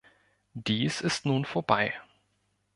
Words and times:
Dies 0.55 1.01
ist 1.01 1.27
nun 1.27 1.45
vorbei. 1.45 1.93